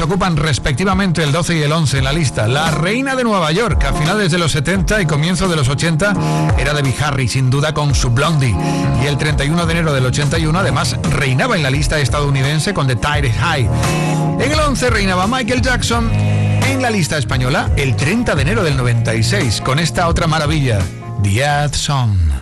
Ocupan 0.00 0.36
respectivamente 0.36 1.22
el 1.22 1.32
12 1.32 1.56
y 1.56 1.62
el 1.62 1.72
11 1.72 1.98
en 1.98 2.04
la 2.04 2.12
lista. 2.12 2.48
La 2.48 2.70
Reina 2.70 3.14
de 3.14 3.24
Nueva 3.24 3.52
York, 3.52 3.84
a 3.84 3.92
finales 3.92 4.30
de 4.30 4.38
los 4.38 4.52
70 4.52 5.02
y 5.02 5.06
comienzo 5.06 5.48
de 5.48 5.56
los 5.56 5.68
80, 5.68 6.14
era 6.58 6.72
Debbie 6.72 6.94
Harry, 7.00 7.28
sin 7.28 7.50
duda 7.50 7.74
con 7.74 7.94
su 7.94 8.10
Blondie. 8.10 8.54
Y 9.02 9.06
el 9.06 9.18
31 9.18 9.66
de 9.66 9.72
enero 9.72 9.92
del 9.92 10.06
81, 10.06 10.58
además, 10.58 10.96
reinaba 11.10 11.56
en 11.56 11.62
la 11.62 11.70
lista 11.70 11.98
estadounidense 11.98 12.72
con 12.72 12.86
The 12.86 12.96
Tide 12.96 13.32
High. 13.32 13.68
En 14.40 14.52
el 14.52 14.60
11 14.60 14.90
reinaba 14.90 15.26
Michael 15.26 15.62
Jackson. 15.62 16.10
En 16.12 16.80
la 16.80 16.90
lista 16.90 17.18
española, 17.18 17.70
el 17.76 17.96
30 17.96 18.34
de 18.34 18.42
enero 18.42 18.62
del 18.62 18.76
96, 18.76 19.60
con 19.60 19.78
esta 19.78 20.08
otra 20.08 20.26
maravilla, 20.26 20.78
The 21.22 21.68
Song. 21.72 22.41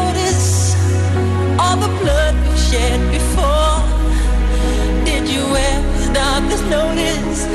all 1.71 1.77
the 1.77 1.93
blood 2.03 2.35
we 2.49 2.57
shed 2.57 2.99
before? 3.11 3.79
Did 5.05 5.23
you 5.29 5.45
ever 5.55 5.97
stop 6.09 6.43
notice? 6.67 7.45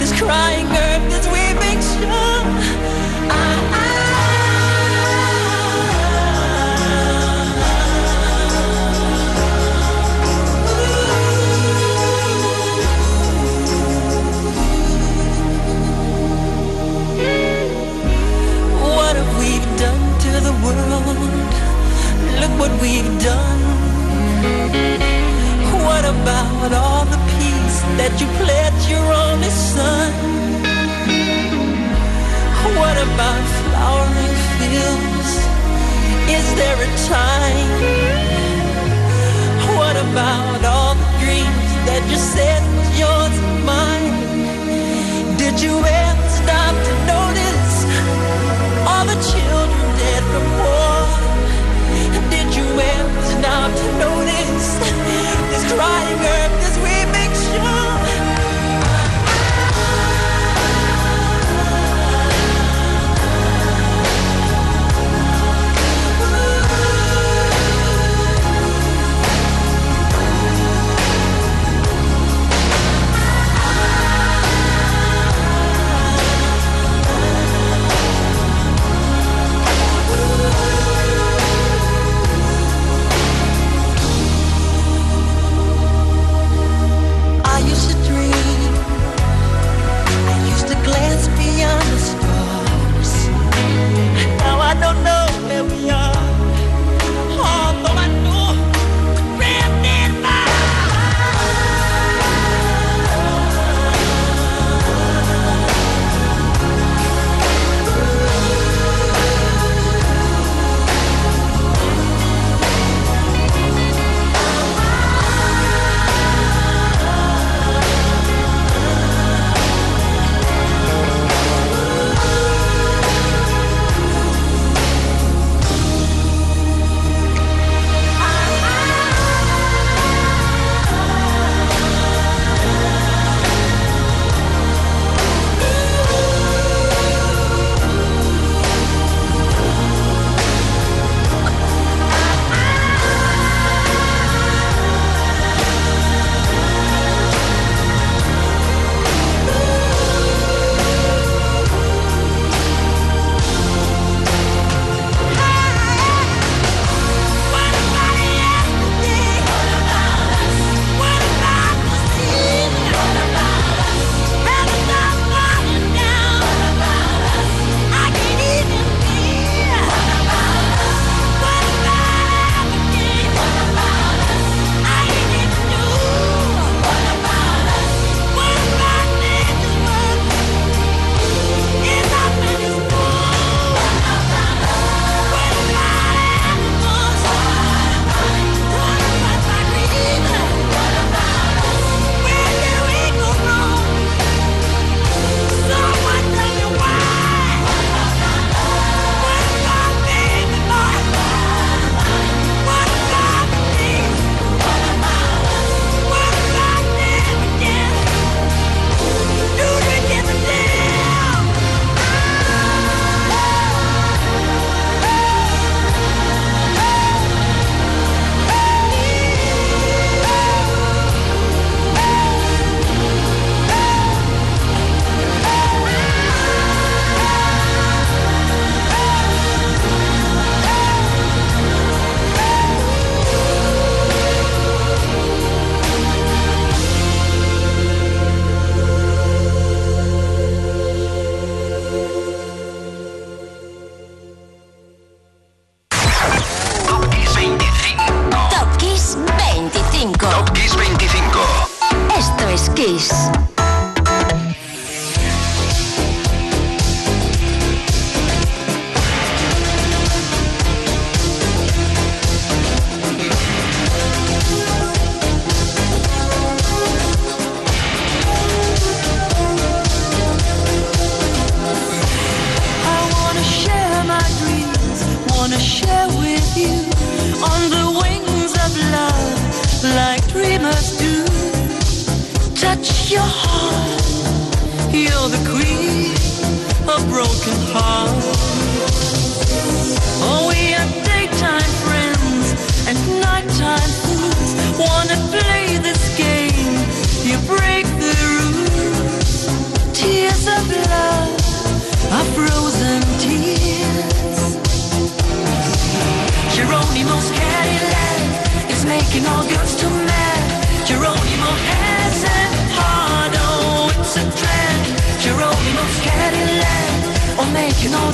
This 0.00 0.12
crying 0.18 0.66
earth, 0.84 1.04
this 1.12 1.26
weeping 1.34 1.80
shore? 1.92 2.44
I 3.44 3.63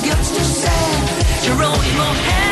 guts 0.03 0.31
to 0.31 0.43
say 0.43 0.71
my 1.47 1.65
Mohammed 1.95 2.50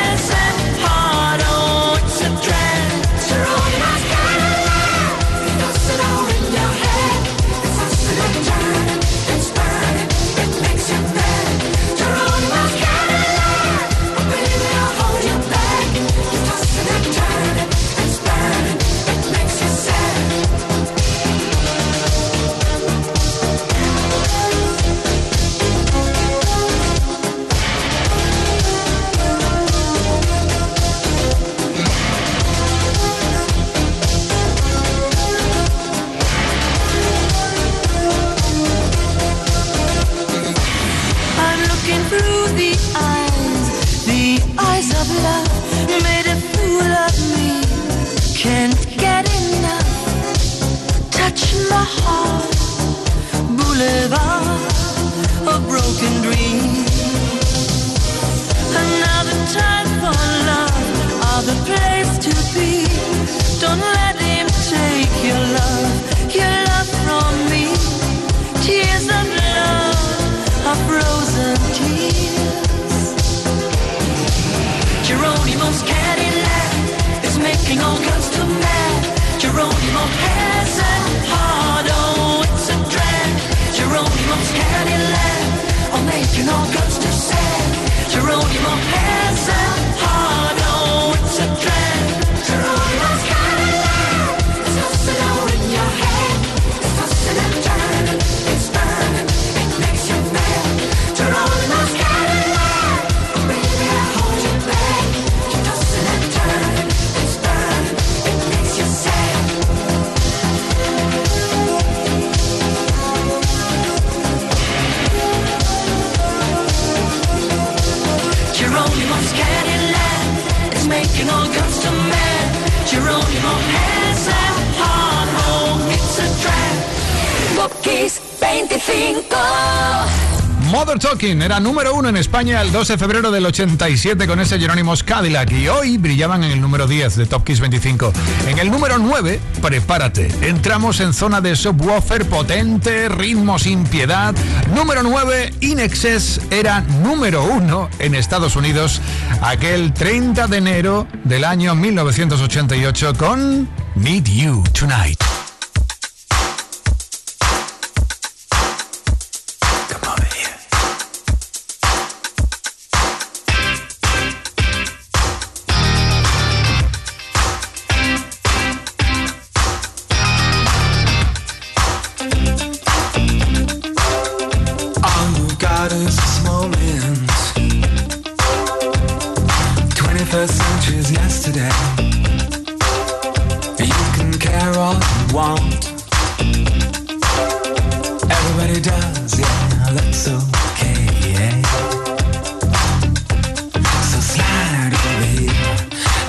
Era 131.22 131.60
número 131.60 131.96
uno 131.96 132.08
en 132.08 132.16
España 132.16 132.62
el 132.62 132.72
12 132.72 132.94
de 132.94 132.98
febrero 132.98 133.30
del 133.30 133.46
87 133.46 134.26
con 134.26 134.40
ese 134.40 134.58
Jerónimos 134.58 135.04
Cadillac 135.04 135.52
y 135.52 135.68
hoy 135.68 135.98
brillaban 135.98 136.46
en 136.46 136.52
el 136.52 136.62
número 136.62 136.88
10 136.88 137.18
de 137.18 137.26
Top 137.26 137.44
Kiss 137.44 137.60
25. 137.60 138.14
En 138.48 138.58
el 138.58 138.72
número 138.72 138.98
9, 138.98 139.38
prepárate. 139.62 140.30
Entramos 140.42 141.02
en 141.02 141.14
zona 141.14 141.42
de 141.42 141.58
subwoofer 141.58 142.26
potente, 142.26 143.10
ritmo 143.10 143.60
sin 143.60 143.84
piedad. 143.84 144.34
Número 144.74 145.04
9, 145.04 145.56
Inexcess 145.60 146.40
era 146.52 146.80
número 147.04 147.44
uno 147.44 147.90
en 148.00 148.16
Estados 148.16 148.56
Unidos 148.56 149.02
aquel 149.42 149.94
30 149.94 150.48
de 150.48 150.58
enero 150.58 151.06
del 151.26 151.44
año 151.44 151.76
1988 151.76 153.14
con 153.18 153.68
Need 153.96 154.24
You 154.24 154.64
Tonight. 154.72 155.29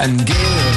and 0.02 0.24
give 0.26 0.69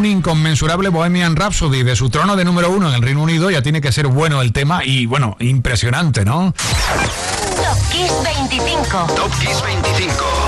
un 0.00 0.06
inconmensurable 0.06 0.88
Bohemian 0.88 1.36
Rhapsody 1.36 1.82
de 1.82 1.94
su 1.94 2.08
trono 2.08 2.34
de 2.34 2.42
número 2.42 2.70
uno 2.70 2.88
en 2.88 2.94
el 2.94 3.02
Reino 3.02 3.22
Unido. 3.22 3.50
Ya 3.50 3.60
tiene 3.60 3.82
que 3.82 3.92
ser 3.92 4.06
bueno 4.06 4.40
el 4.40 4.50
tema 4.50 4.82
y, 4.82 5.04
bueno, 5.04 5.36
impresionante, 5.40 6.24
¿no? 6.24 6.54
Topkiss 7.56 8.12
25. 8.24 9.06
Topkiss 9.14 9.62
25. 9.62 10.39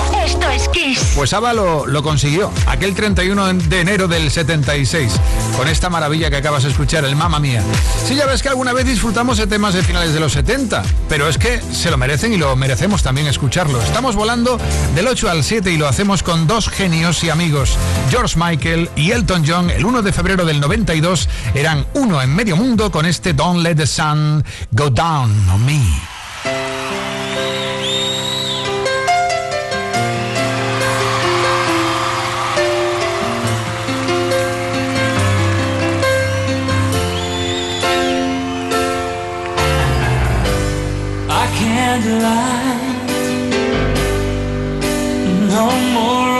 Pues 1.14 1.32
Ava 1.34 1.52
lo, 1.52 2.02
consiguió, 2.02 2.50
aquel 2.66 2.94
31 2.94 3.54
de 3.54 3.80
enero 3.80 4.08
del 4.08 4.30
76, 4.30 5.12
con 5.56 5.68
esta 5.68 5.90
maravilla 5.90 6.30
que 6.30 6.36
acabas 6.36 6.62
de 6.62 6.70
escuchar, 6.70 7.04
el 7.04 7.14
Mamma 7.14 7.38
Mía. 7.38 7.62
Sí, 8.06 8.14
ya 8.14 8.26
ves 8.26 8.42
que 8.42 8.48
alguna 8.48 8.72
vez 8.72 8.86
disfrutamos 8.86 9.38
de 9.38 9.46
temas 9.46 9.74
de 9.74 9.82
finales 9.82 10.14
de 10.14 10.20
los 10.20 10.32
70, 10.32 10.82
pero 11.08 11.28
es 11.28 11.38
que 11.38 11.60
se 11.60 11.90
lo 11.90 11.98
merecen 11.98 12.32
y 12.32 12.38
lo 12.38 12.56
merecemos 12.56 13.02
también 13.02 13.26
escucharlo. 13.26 13.80
Estamos 13.82 14.16
volando 14.16 14.58
del 14.94 15.08
8 15.08 15.30
al 15.30 15.44
7 15.44 15.70
y 15.70 15.76
lo 15.76 15.86
hacemos 15.86 16.22
con 16.22 16.46
dos 16.46 16.68
genios 16.68 17.22
y 17.22 17.30
amigos, 17.30 17.76
George 18.10 18.38
Michael 18.38 18.88
y 18.96 19.10
Elton 19.10 19.44
John. 19.46 19.70
El 19.70 19.84
1 19.84 20.02
de 20.02 20.12
febrero 20.12 20.44
del 20.44 20.60
92 20.60 21.28
eran 21.54 21.86
uno 21.94 22.22
en 22.22 22.34
medio 22.34 22.56
mundo 22.56 22.90
con 22.90 23.06
este 23.06 23.34
Don't 23.34 23.62
Let 23.62 23.76
the 23.76 23.86
Sun 23.86 24.42
Go 24.70 24.90
Down 24.90 25.48
on 25.50 25.64
Me. 25.64 26.71
candlelight. 41.92 43.10
No 45.50 45.70
more. 45.92 46.31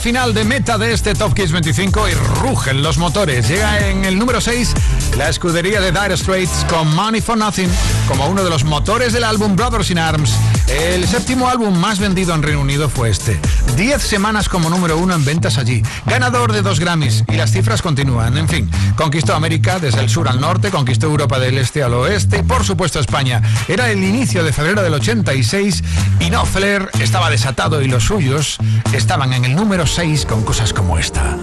Final 0.00 0.32
de 0.32 0.44
meta 0.44 0.78
de 0.78 0.92
este 0.92 1.14
Top 1.14 1.34
Kiss 1.34 1.52
25 1.52 2.08
y 2.08 2.14
rugen 2.14 2.82
los 2.82 2.96
motores. 2.96 3.46
Llega 3.48 3.88
en 3.88 4.06
el 4.06 4.18
número 4.18 4.40
6 4.40 4.72
la 5.18 5.28
escudería 5.28 5.80
de 5.80 5.92
Dire 5.92 6.16
Straits 6.16 6.64
con 6.70 6.94
Money 6.94 7.20
for 7.20 7.36
Nothing 7.36 7.68
como 8.08 8.26
uno 8.26 8.42
de 8.42 8.48
los 8.48 8.64
motores 8.64 9.12
del 9.12 9.24
álbum 9.24 9.56
Brothers 9.56 9.90
in 9.90 9.98
Arms. 9.98 10.39
El 10.70 11.04
séptimo 11.08 11.48
álbum 11.48 11.76
más 11.76 11.98
vendido 11.98 12.32
en 12.32 12.44
Reino 12.44 12.60
Unido 12.60 12.88
fue 12.88 13.10
este. 13.10 13.40
Diez 13.76 14.02
semanas 14.02 14.48
como 14.48 14.70
número 14.70 14.98
uno 14.98 15.14
en 15.14 15.24
ventas 15.24 15.58
allí. 15.58 15.82
Ganador 16.06 16.52
de 16.52 16.62
dos 16.62 16.78
Grammys 16.78 17.24
y 17.28 17.34
las 17.34 17.50
cifras 17.50 17.82
continúan. 17.82 18.38
En 18.38 18.48
fin, 18.48 18.70
conquistó 18.94 19.34
América 19.34 19.80
desde 19.80 20.00
el 20.00 20.08
sur 20.08 20.28
al 20.28 20.40
norte, 20.40 20.70
conquistó 20.70 21.06
Europa 21.06 21.40
del 21.40 21.58
este 21.58 21.82
al 21.82 21.94
oeste 21.94 22.38
y 22.38 22.42
por 22.42 22.64
supuesto 22.64 23.00
España. 23.00 23.42
Era 23.66 23.90
el 23.90 24.04
inicio 24.04 24.44
de 24.44 24.52
febrero 24.52 24.82
del 24.82 24.94
86 24.94 25.82
y 26.20 26.30
No 26.30 26.46
Flair 26.46 26.88
estaba 27.00 27.30
desatado 27.30 27.82
y 27.82 27.88
los 27.88 28.04
suyos 28.04 28.58
estaban 28.92 29.32
en 29.32 29.44
el 29.44 29.56
número 29.56 29.88
6 29.88 30.24
con 30.24 30.44
cosas 30.44 30.72
como 30.72 30.98
esta. 30.98 31.36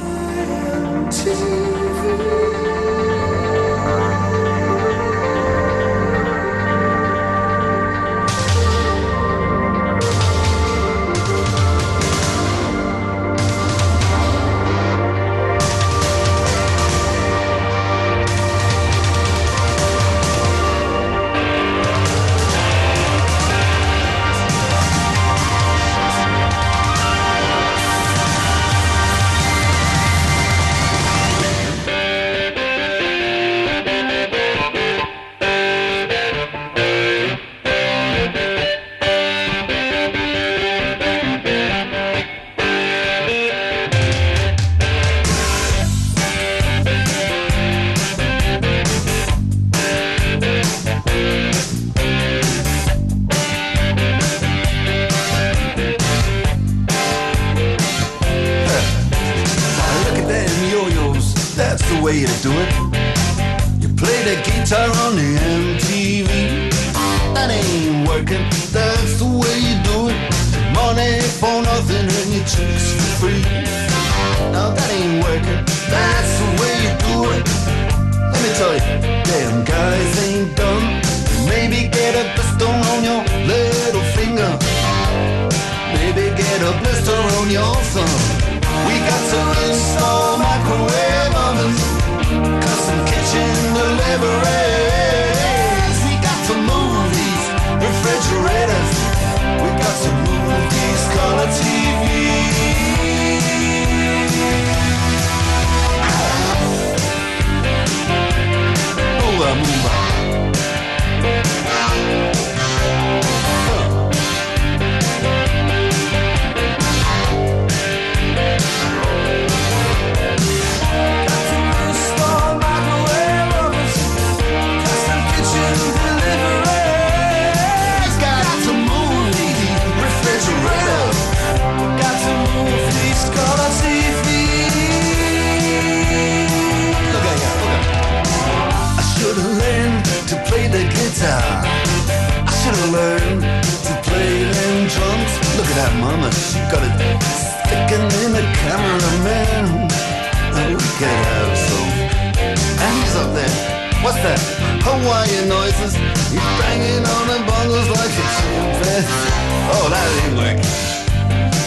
Hawaiian 154.87 155.51
noises. 155.51 155.93
He's 156.31 156.51
banging 156.63 157.03
on 157.03 157.23
the 157.27 157.39
bongos 157.43 157.89
like 157.91 158.07
a 158.07 158.25
chimpanzee. 158.35 159.35
Oh, 159.75 159.85
that 159.91 160.07
ain't 160.23 160.35
working. 160.39 160.63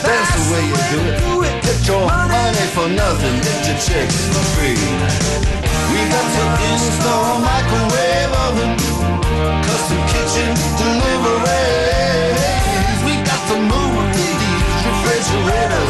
That's 0.01 0.31
the 0.33 0.43
way 0.49 0.63
you 0.73 0.79
do 0.89 1.05
it. 1.45 1.53
Get 1.61 1.85
your 1.85 2.01
money 2.09 2.67
for 2.73 2.89
nothing, 2.89 3.37
get 3.45 3.61
your 3.69 3.77
chicks 3.77 4.17
for 4.33 4.45
free. 4.57 4.81
We 5.93 6.01
got 6.09 6.27
to 6.33 6.45
install 6.73 7.45
microwave 7.45 8.33
oven, 8.49 8.73
custom 9.69 10.01
kitchen 10.09 10.57
deliveries. 10.81 12.41
We 13.05 13.21
got 13.21 13.43
to 13.53 13.57
move 13.69 14.05
these 14.17 14.81
refrigerators. 14.89 15.90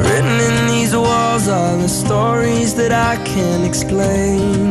Written 0.04 0.38
in 0.42 0.68
these 0.68 0.94
walls 0.94 1.48
are 1.48 1.78
the 1.78 1.88
stories 1.88 2.76
that 2.76 2.92
I 2.92 3.16
can't 3.24 3.64
explain. 3.66 4.68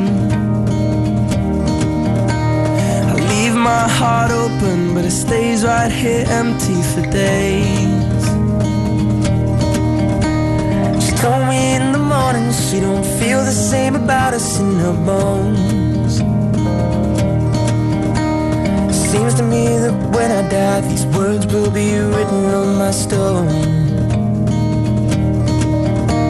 I 3.08 3.14
leave 3.32 3.54
my 3.54 3.88
heart 3.88 4.30
open, 4.30 4.41
but 4.62 5.04
it 5.04 5.10
stays 5.10 5.64
right 5.64 5.90
here 5.90 6.24
empty 6.28 6.80
for 6.92 7.02
days. 7.10 8.24
She 11.04 11.12
told 11.16 11.48
me 11.48 11.74
in 11.74 11.90
the 11.90 11.98
morning 11.98 12.52
she 12.52 12.78
don't 12.78 13.04
feel 13.18 13.40
the 13.44 13.56
same 13.70 13.96
about 13.96 14.34
us 14.34 14.60
in 14.60 14.76
her 14.84 14.96
bones. 15.04 16.18
Seems 19.10 19.34
to 19.34 19.42
me 19.42 19.64
that 19.84 19.94
when 20.14 20.30
I 20.30 20.48
die, 20.48 20.80
these 20.82 21.06
words 21.06 21.44
will 21.52 21.70
be 21.70 21.98
written 21.98 22.44
on 22.60 22.78
my 22.78 22.92
stone. 22.92 23.48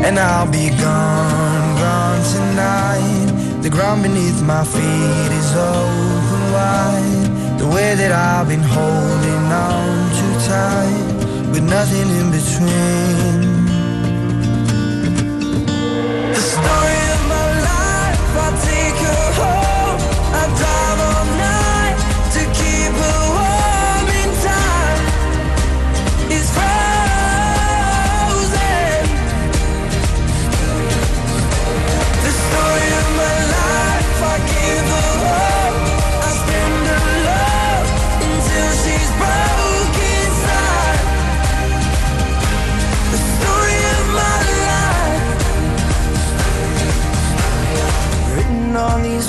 And 0.06 0.18
I'll 0.18 0.50
be 0.50 0.70
gone, 0.70 1.76
gone 1.84 2.22
tonight. 2.34 3.60
The 3.62 3.68
ground 3.68 4.02
beneath 4.02 4.40
my 4.42 4.64
feet 4.64 5.32
is 5.40 5.54
open 5.54 6.52
wide. 6.52 7.11
Way 7.72 7.94
that 7.94 8.12
I've 8.12 8.48
been 8.48 8.62
holding 8.62 9.44
on 9.66 10.10
too 10.18 10.34
tight, 10.46 11.50
with 11.52 11.64
nothing 11.64 12.08
in 12.20 12.30
between. 12.30 13.66
The 16.34 16.40
story 16.52 17.01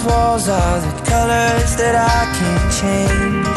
walls 0.06 0.48
are 0.50 0.80
the 0.80 0.94
colors 1.06 1.76
that 1.82 1.96
I 1.96 2.20
can't 2.38 2.70
change. 2.82 3.48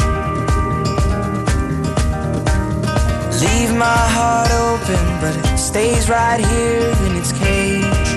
Leave 3.42 3.72
my 3.74 4.02
heart 4.16 4.50
open, 4.68 5.04
but 5.20 5.34
it 5.36 5.58
stays 5.58 6.08
right 6.08 6.40
here 6.52 6.92
in 7.06 7.16
its 7.20 7.32
cage. 7.32 8.10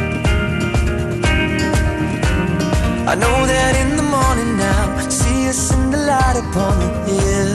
I 3.12 3.16
know 3.16 3.38
that 3.54 3.74
in 3.84 3.90
the 3.98 4.08
morning 4.16 4.58
now, 4.58 5.10
see 5.10 5.48
us 5.48 5.74
in 5.74 5.92
the 5.92 6.02
light 6.12 6.38
upon 6.44 6.78
the 7.06 7.16
hill. 7.26 7.54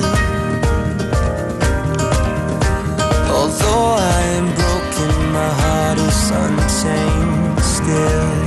Although 3.37 3.89
I 4.15 4.21
am 4.39 4.47
broken, 4.61 5.13
my 5.39 5.51
heart 5.63 5.99
is 5.99 6.31
untamed 6.43 7.61
still. 7.61 8.44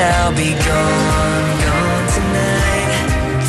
I'll 0.00 0.32
be 0.32 0.52
gone, 0.54 1.48
gone 1.66 2.06
tonight. 2.16 2.92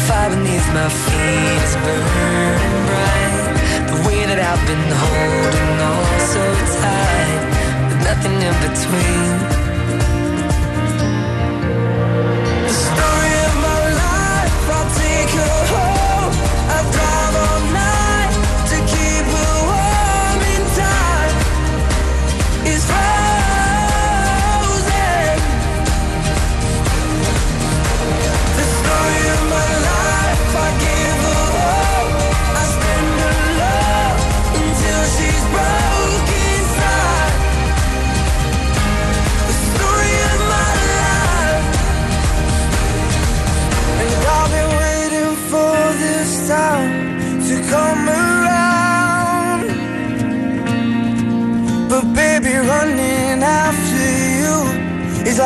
Fire 0.06 0.30
beneath 0.36 0.68
my 0.74 0.89
feet 0.89 1.64
is 1.68 1.76
burning 1.84 2.78
bright. 2.89 3.47
The 3.91 3.97
way 4.08 4.20
that 4.30 4.39
I've 4.49 4.64
been 4.68 4.88
holding 5.04 5.74
on 5.91 6.20
so 6.34 6.43
tight, 6.84 7.41
with 7.88 8.02
nothing 8.04 8.36
in 8.49 8.56
between. 8.68 9.51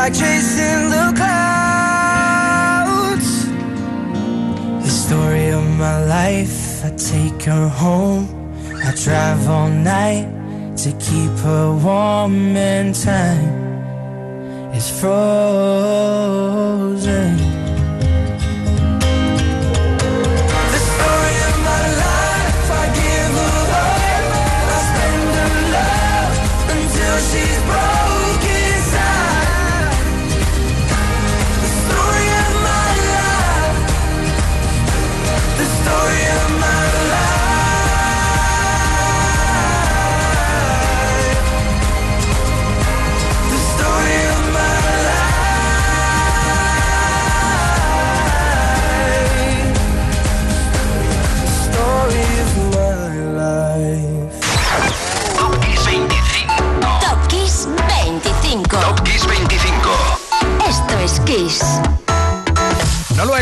Like 0.05 0.13
chasing 0.13 0.89
the 0.91 1.13
clouds. 1.17 2.49
The 4.85 4.93
story 5.03 5.47
of 5.49 5.65
my 5.79 5.97
life, 6.05 6.85
I 6.85 6.91
take 6.91 7.41
her 7.43 7.67
home. 7.67 8.27
I 8.87 8.93
drive 9.03 9.49
all 9.49 9.69
night 9.69 10.27
to 10.83 10.91
keep 11.07 11.31
her 11.47 11.73
warm 11.85 12.55
in 12.55 12.93
time. 12.93 13.49
It's 14.75 14.91
frozen. 14.99 15.84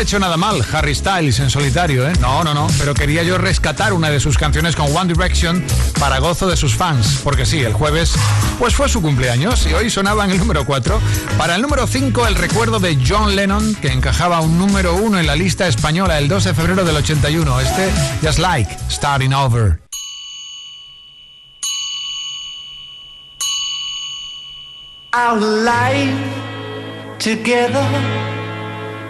Hecho 0.04 0.18
nada 0.18 0.36
mal 0.36 0.62
Harry 0.70 0.94
Styles 0.94 1.40
en 1.40 1.48
solitario, 1.48 2.06
¿eh? 2.06 2.12
No, 2.20 2.44
no, 2.44 2.52
no. 2.52 2.66
Pero 2.78 2.92
quería 2.92 3.22
yo 3.22 3.38
rescatar 3.38 3.94
una 3.94 4.10
de 4.10 4.20
sus 4.20 4.36
canciones 4.36 4.76
con 4.76 4.94
One 4.94 5.10
Direction 5.10 5.64
para 5.98 6.18
gozo 6.18 6.46
de 6.46 6.58
sus 6.58 6.76
fans. 6.76 7.20
Porque 7.24 7.46
sí, 7.46 7.60
el 7.60 7.72
jueves 7.72 8.14
pues 8.58 8.74
fue 8.74 8.86
su 8.90 9.00
cumpleaños 9.00 9.66
y 9.66 9.72
hoy 9.72 9.88
sonaba 9.88 10.26
en 10.26 10.32
el 10.32 10.38
número 10.38 10.66
4. 10.66 11.00
Para 11.38 11.56
el 11.56 11.62
número 11.62 11.86
5, 11.86 12.26
el 12.26 12.34
recuerdo 12.34 12.80
de 12.80 12.98
John 13.02 13.34
Lennon, 13.34 13.74
que 13.76 13.92
encajaba 13.92 14.40
un 14.42 14.58
número 14.58 14.94
1 14.94 15.20
en 15.20 15.26
la 15.26 15.36
lista 15.36 15.66
española 15.66 16.18
el 16.18 16.28
2 16.28 16.44
de 16.44 16.54
febrero 16.54 16.84
del 16.84 16.96
81. 16.96 17.60
Este, 17.60 17.90
Just 18.22 18.38
Like, 18.38 18.76
Starting 18.90 19.32
Over. 19.32 19.80
Together 27.18 28.43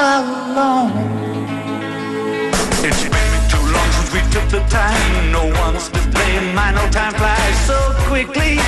alone. 0.00 0.92
It's 2.82 3.02
been 3.04 3.34
too 3.52 3.64
long 3.74 3.88
since 3.96 4.10
we 4.14 4.20
took 4.32 4.48
the 4.48 4.62
time. 4.68 5.32
No 5.32 5.44
one's 5.62 5.88
to 5.90 6.00
blame. 6.14 6.58
I 6.58 6.72
know 6.72 6.88
time 6.90 7.14
flies 7.14 7.58
so 7.66 7.78
quickly. 8.08 8.58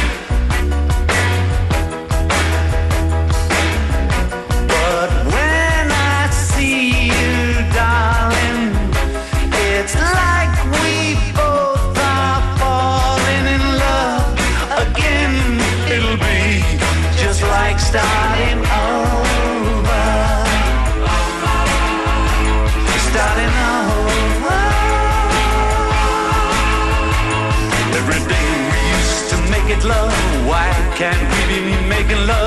Making 32.02 32.26
love 32.26 32.41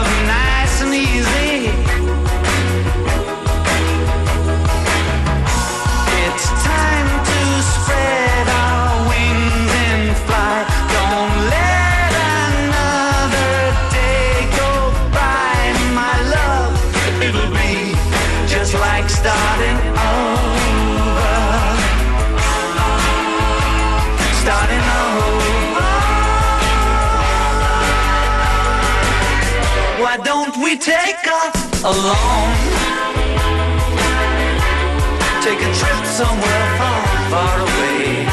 alone? 31.86 32.58
Take 35.46 35.62
a 35.62 35.72
trip 35.78 36.02
somewhere 36.20 36.66
far, 36.82 37.06
far 37.30 37.56
away. 37.62 38.26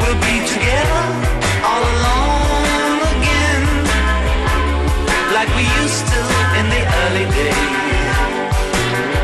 We'll 0.00 0.20
be 0.20 0.36
together 0.44 1.04
all 1.64 1.84
alone 1.96 3.00
again, 3.16 3.64
like 5.32 5.48
we 5.56 5.64
used 5.80 6.04
to 6.12 6.20
in 6.60 6.66
the 6.68 6.82
early 7.00 7.26
days. 7.32 8.16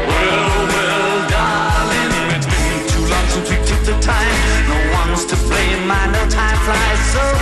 Well, 0.08 0.56
well, 0.72 1.28
darling, 1.28 2.12
it's 2.36 2.48
been 2.48 2.80
too 2.88 3.04
long 3.12 3.26
since 3.28 3.48
we 3.52 3.58
took 3.68 3.82
the 3.84 3.96
time. 4.00 4.36
No 4.68 4.78
one's 4.96 5.26
to 5.26 5.36
blame. 5.44 5.90
I 5.92 6.08
know 6.08 6.24
time 6.32 6.58
flies 6.64 7.02
so 7.12 7.41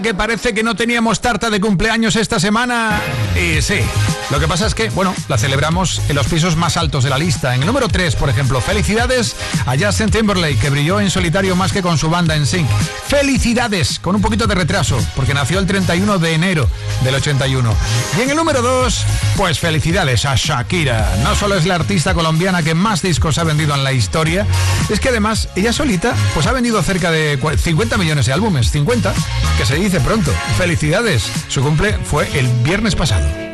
que 0.00 0.14
parece 0.14 0.54
que 0.54 0.62
no 0.62 0.74
teníamos 0.74 1.20
tarta 1.20 1.50
de 1.50 1.60
cumpleaños 1.60 2.16
esta 2.16 2.38
semana. 2.40 3.00
Y 3.34 3.62
sí. 3.62 3.80
Lo 4.30 4.40
que 4.40 4.48
pasa 4.48 4.66
es 4.66 4.74
que, 4.74 4.90
bueno, 4.90 5.14
la 5.28 5.38
celebramos 5.38 6.00
en 6.08 6.16
los 6.16 6.26
pisos 6.26 6.56
más 6.56 6.76
altos 6.76 7.04
de 7.04 7.10
la 7.10 7.18
lista. 7.18 7.54
En 7.54 7.60
el 7.60 7.66
número 7.66 7.86
3, 7.88 8.16
por 8.16 8.28
ejemplo, 8.28 8.60
felicidades 8.60 9.36
a 9.66 9.76
Justin 9.78 10.10
Timberlake, 10.10 10.58
que 10.58 10.70
brilló 10.70 11.00
en 11.00 11.10
solitario 11.10 11.54
más 11.54 11.72
que 11.72 11.80
con 11.80 11.96
su 11.96 12.10
banda 12.10 12.34
en 12.34 12.44
Sync. 12.44 12.68
Felicidades, 13.06 14.00
con 14.00 14.16
un 14.16 14.22
poquito 14.22 14.48
de 14.48 14.56
retraso, 14.56 14.98
porque 15.14 15.32
nació 15.32 15.60
el 15.60 15.66
31 15.66 16.18
de 16.18 16.34
enero 16.34 16.68
del 17.04 17.14
81. 17.14 17.72
Y 18.18 18.22
en 18.22 18.30
el 18.30 18.36
número 18.36 18.62
2, 18.62 19.06
pues 19.36 19.60
felicidades 19.60 20.24
a 20.24 20.34
Shakira. 20.34 21.18
No 21.22 21.36
solo 21.36 21.54
es 21.54 21.64
la 21.64 21.76
artista 21.76 22.12
colombiana 22.12 22.64
que 22.64 22.74
más 22.74 23.02
discos 23.02 23.38
ha 23.38 23.44
vendido 23.44 23.76
en 23.76 23.84
la 23.84 23.92
historia, 23.92 24.44
es 24.88 24.98
que 24.98 25.10
además 25.10 25.48
ella 25.54 25.72
solita 25.72 26.14
pues 26.34 26.46
ha 26.46 26.52
vendido 26.52 26.82
cerca 26.82 27.12
de 27.12 27.38
50 27.56 27.96
millones 27.96 28.26
de 28.26 28.32
álbumes, 28.32 28.72
50, 28.72 29.14
que 29.56 29.66
se 29.66 29.76
dice 29.76 30.00
pronto. 30.00 30.32
Felicidades. 30.58 31.30
Su 31.46 31.62
cumple 31.62 31.96
fue 32.04 32.28
el 32.36 32.48
viernes 32.64 32.96
pasado. 32.96 33.45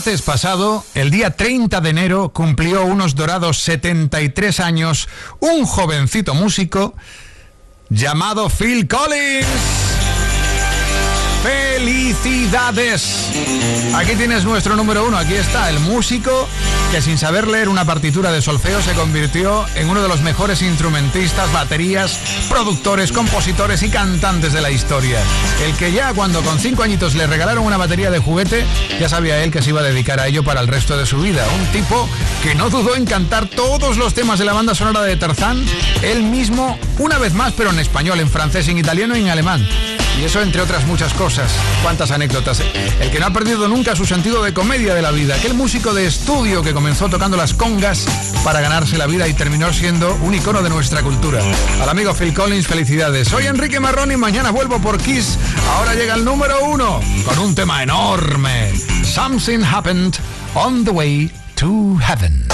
Martes 0.00 0.22
pasado, 0.22 0.82
el 0.94 1.10
día 1.10 1.36
30 1.36 1.78
de 1.82 1.90
enero, 1.90 2.30
cumplió 2.30 2.86
unos 2.86 3.14
dorados 3.14 3.58
73 3.58 4.58
años 4.60 5.10
un 5.40 5.66
jovencito 5.66 6.32
músico 6.32 6.94
llamado 7.90 8.48
Phil 8.48 8.88
Collins. 8.88 9.46
¡Felicidades! 11.42 13.28
Aquí 13.94 14.14
tienes 14.16 14.42
nuestro 14.44 14.74
número 14.74 15.04
uno, 15.04 15.18
aquí 15.18 15.34
está, 15.34 15.68
el 15.68 15.78
músico 15.80 16.48
que 16.90 17.00
sin 17.00 17.18
saber 17.18 17.46
leer 17.46 17.68
una 17.68 17.84
partitura 17.84 18.32
de 18.32 18.42
solfeo 18.42 18.82
se 18.82 18.94
convirtió 18.94 19.64
en 19.76 19.88
uno 19.88 20.02
de 20.02 20.08
los 20.08 20.22
mejores 20.22 20.60
instrumentistas, 20.60 21.52
baterías, 21.52 22.18
productores, 22.48 23.12
compositores 23.12 23.82
y 23.84 23.90
cantantes 23.90 24.52
de 24.52 24.60
la 24.60 24.70
historia. 24.70 25.20
El 25.64 25.76
que 25.76 25.92
ya 25.92 26.12
cuando 26.14 26.42
con 26.42 26.58
cinco 26.58 26.82
añitos 26.82 27.14
le 27.14 27.28
regalaron 27.28 27.64
una 27.64 27.76
batería 27.76 28.10
de 28.10 28.18
juguete, 28.18 28.64
ya 28.98 29.08
sabía 29.08 29.42
él 29.44 29.52
que 29.52 29.62
se 29.62 29.70
iba 29.70 29.80
a 29.80 29.84
dedicar 29.84 30.18
a 30.18 30.26
ello 30.26 30.42
para 30.42 30.60
el 30.60 30.68
resto 30.68 30.96
de 30.96 31.06
su 31.06 31.18
vida. 31.18 31.46
Un 31.60 31.66
tipo 31.66 32.08
que 32.42 32.56
no 32.56 32.70
dudó 32.70 32.96
en 32.96 33.04
cantar 33.04 33.46
todos 33.46 33.96
los 33.96 34.14
temas 34.14 34.40
de 34.40 34.46
la 34.46 34.52
banda 34.52 34.74
sonora 34.74 35.02
de 35.02 35.16
Tarzán, 35.16 35.64
él 36.02 36.24
mismo, 36.24 36.76
una 36.98 37.18
vez 37.18 37.34
más, 37.34 37.52
pero 37.52 37.70
en 37.70 37.78
español, 37.78 38.18
en 38.18 38.28
francés, 38.28 38.66
en 38.68 38.78
italiano 38.78 39.16
y 39.16 39.20
en 39.20 39.28
alemán. 39.28 39.66
Y 40.18 40.24
eso 40.24 40.42
entre 40.42 40.60
otras 40.60 40.86
muchas 40.86 41.14
cosas. 41.14 41.52
Cuántas 41.82 42.10
anécdotas. 42.10 42.60
El 43.00 43.10
que 43.10 43.20
no 43.20 43.26
ha 43.26 43.30
perdido 43.30 43.68
nunca 43.68 43.96
su 43.96 44.04
sentido 44.06 44.42
de 44.42 44.52
comedia 44.52 44.94
de 44.94 45.02
la 45.02 45.10
vida. 45.10 45.36
Aquel 45.36 45.54
músico 45.54 45.94
de 45.94 46.06
estudio 46.06 46.62
que 46.62 46.72
comenzó 46.72 47.08
tocando 47.08 47.36
las 47.36 47.54
congas 47.54 48.06
para 48.44 48.60
ganarse 48.60 48.98
la 48.98 49.06
vida 49.06 49.28
y 49.28 49.34
terminó 49.34 49.72
siendo 49.72 50.14
un 50.22 50.34
icono 50.34 50.62
de 50.62 50.70
nuestra 50.70 51.02
cultura. 51.02 51.40
Al 51.80 51.88
amigo 51.88 52.14
Phil 52.14 52.34
Collins, 52.34 52.66
felicidades. 52.66 53.28
Soy 53.28 53.46
Enrique 53.46 53.80
Marrón 53.80 54.12
y 54.12 54.16
mañana 54.16 54.50
vuelvo 54.50 54.80
por 54.80 54.98
Kiss. 54.98 55.38
Ahora 55.76 55.94
llega 55.94 56.14
el 56.14 56.24
número 56.24 56.64
uno 56.64 57.00
con 57.24 57.38
un 57.38 57.54
tema 57.54 57.82
enorme. 57.82 58.72
Something 59.04 59.62
happened 59.62 60.16
on 60.54 60.84
the 60.84 60.90
way 60.90 61.30
to 61.56 61.98
heaven. 61.98 62.49